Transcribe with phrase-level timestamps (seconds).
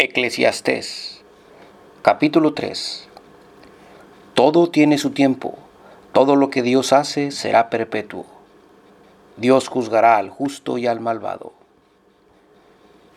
[0.00, 1.24] Eclesiastés
[2.02, 3.08] capítulo 3
[4.34, 5.58] Todo tiene su tiempo,
[6.12, 8.24] todo lo que Dios hace será perpetuo.
[9.38, 11.52] Dios juzgará al justo y al malvado.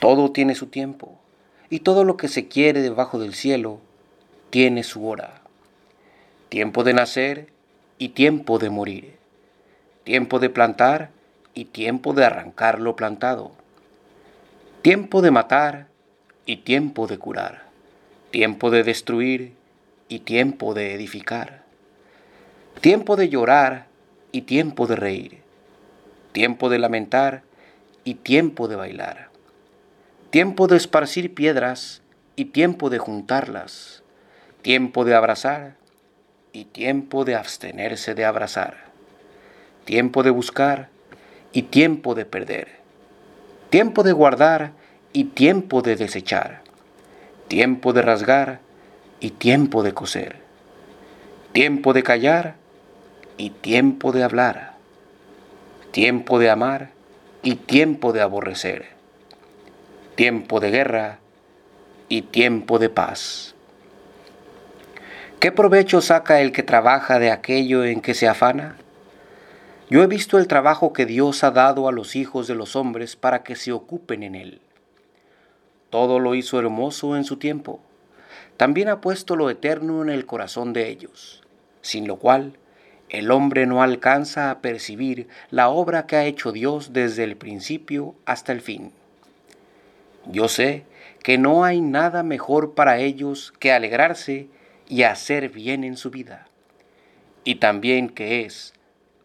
[0.00, 1.16] Todo tiene su tiempo,
[1.70, 3.78] y todo lo que se quiere debajo del cielo
[4.50, 5.42] tiene su hora.
[6.48, 7.52] Tiempo de nacer
[7.98, 9.16] y tiempo de morir.
[10.02, 11.10] Tiempo de plantar
[11.54, 13.52] y tiempo de arrancar lo plantado.
[14.82, 15.93] Tiempo de matar
[16.46, 17.62] y tiempo de curar,
[18.30, 19.54] tiempo de destruir
[20.08, 21.62] y tiempo de edificar,
[22.80, 23.86] tiempo de llorar
[24.32, 25.38] y tiempo de reír,
[26.32, 27.42] tiempo de lamentar
[28.04, 29.28] y tiempo de bailar,
[30.30, 32.02] tiempo de esparcir piedras
[32.36, 34.02] y tiempo de juntarlas,
[34.62, 35.76] tiempo de abrazar
[36.52, 38.84] y tiempo de abstenerse de abrazar,
[39.84, 40.88] tiempo de buscar
[41.52, 42.68] y tiempo de perder,
[43.70, 44.72] tiempo de guardar
[45.16, 46.62] y tiempo de desechar,
[47.46, 48.58] tiempo de rasgar
[49.20, 50.40] y tiempo de coser,
[51.52, 52.56] tiempo de callar
[53.36, 54.74] y tiempo de hablar,
[55.92, 56.90] tiempo de amar
[57.44, 58.86] y tiempo de aborrecer,
[60.16, 61.20] tiempo de guerra
[62.08, 63.54] y tiempo de paz.
[65.38, 68.78] ¿Qué provecho saca el que trabaja de aquello en que se afana?
[69.88, 73.14] Yo he visto el trabajo que Dios ha dado a los hijos de los hombres
[73.14, 74.63] para que se ocupen en él.
[75.94, 77.78] Todo lo hizo hermoso en su tiempo.
[78.56, 81.44] También ha puesto lo eterno en el corazón de ellos,
[81.82, 82.58] sin lo cual
[83.10, 88.16] el hombre no alcanza a percibir la obra que ha hecho Dios desde el principio
[88.24, 88.90] hasta el fin.
[90.26, 90.82] Yo sé
[91.22, 94.48] que no hay nada mejor para ellos que alegrarse
[94.88, 96.48] y hacer bien en su vida.
[97.44, 98.74] Y también que es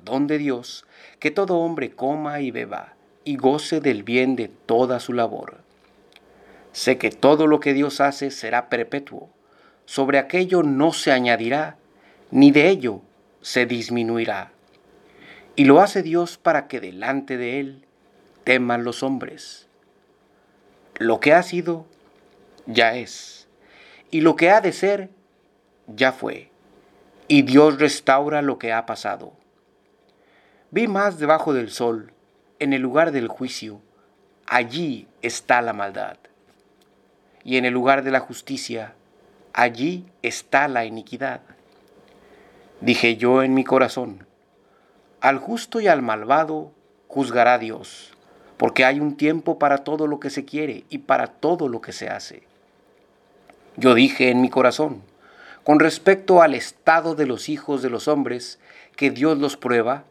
[0.05, 0.85] don de Dios
[1.17, 5.67] que todo hombre coma y beba y goce del bien de toda su labor.
[6.71, 9.29] Sé que todo lo que Dios hace será perpetuo.
[9.85, 11.77] Sobre aquello no se añadirá,
[12.31, 13.01] ni de ello
[13.41, 14.52] se disminuirá.
[15.55, 17.85] Y lo hace Dios para que delante de Él
[18.43, 19.67] teman los hombres.
[20.99, 21.85] Lo que ha sido,
[22.67, 23.47] ya es.
[24.11, 25.09] Y lo que ha de ser,
[25.87, 26.52] ya fue.
[27.27, 29.33] Y Dios restaura lo que ha pasado.
[30.71, 32.13] Vi más debajo del sol,
[32.59, 33.81] en el lugar del juicio.
[34.45, 36.17] Allí está la maldad
[37.44, 38.94] y en el lugar de la justicia,
[39.54, 41.42] allí está la iniquidad.
[42.82, 44.26] Dije yo en mi corazón,
[45.22, 46.72] al justo y al malvado
[47.08, 48.14] juzgará Dios,
[48.58, 51.92] porque hay un tiempo para todo lo que se quiere y para todo lo que
[51.92, 52.44] se hace.
[53.77, 55.02] Yo dije en mi corazón,
[55.64, 58.60] con respecto al estado de los hijos de los hombres,
[58.95, 60.04] que Dios los prueba,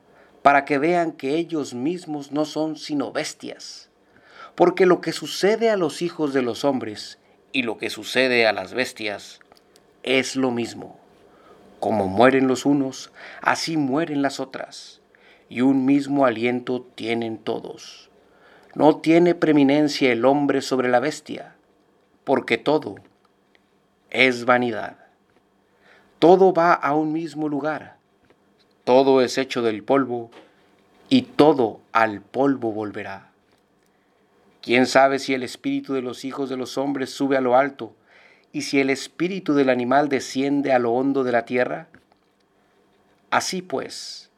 [0.43, 3.89] para que vean que ellos mismos no son sino bestias
[4.59, 7.17] porque lo que sucede a los hijos de los hombres
[7.53, 9.41] y lo que sucede a las bestias
[10.03, 10.98] es lo mismo.
[11.81, 15.00] Como mueren los unos, así mueren las otras,
[15.48, 18.10] y un mismo aliento tienen todos.
[18.75, 21.54] No tiene preeminencia el hombre sobre la bestia,
[22.25, 22.97] porque todo
[24.10, 24.98] es vanidad.
[26.19, 27.97] Todo va a un mismo lugar,
[28.84, 30.30] todo es hecho del polvo,
[31.09, 33.30] y todo al polvo volverá.
[34.60, 37.94] ¿Quién sabe si el espíritu de los hijos de los hombres sube a lo alto
[38.52, 41.88] y si el espíritu del animal desciende a lo hondo de la tierra?
[43.30, 44.30] Así pues,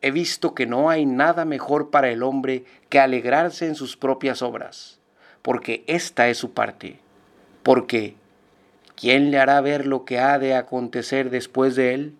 [0.00, 4.42] he visto que no hay nada mejor para el hombre que alegrarse en sus propias
[4.42, 5.00] obras,
[5.42, 7.00] porque esta es su parte.
[7.62, 8.14] Porque,
[8.94, 12.14] ¿quién le hará ver lo que ha de acontecer después de él?